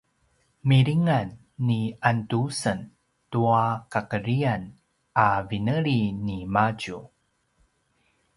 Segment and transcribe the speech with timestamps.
[0.69, 2.81] “milingan ni Andusen
[3.31, 4.63] tua kakedrian”
[5.25, 6.99] a vineli nimadju